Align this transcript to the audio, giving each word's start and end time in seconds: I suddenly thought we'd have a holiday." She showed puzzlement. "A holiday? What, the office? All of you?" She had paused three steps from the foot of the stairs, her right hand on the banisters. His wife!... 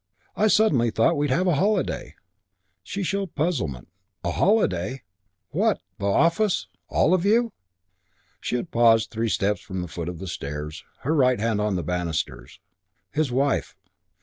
I 0.35 0.47
suddenly 0.47 0.89
thought 0.89 1.15
we'd 1.15 1.29
have 1.29 1.45
a 1.45 1.53
holiday." 1.53 2.15
She 2.81 3.03
showed 3.03 3.35
puzzlement. 3.35 3.87
"A 4.23 4.31
holiday? 4.31 5.03
What, 5.51 5.79
the 5.99 6.07
office? 6.07 6.65
All 6.89 7.13
of 7.13 7.23
you?" 7.23 7.53
She 8.39 8.55
had 8.55 8.71
paused 8.71 9.11
three 9.11 9.29
steps 9.29 9.61
from 9.61 9.83
the 9.83 9.87
foot 9.87 10.09
of 10.09 10.17
the 10.17 10.25
stairs, 10.25 10.83
her 11.01 11.13
right 11.13 11.39
hand 11.39 11.61
on 11.61 11.75
the 11.75 11.83
banisters. 11.83 12.59
His 13.11 13.31
wife!... 13.31 13.75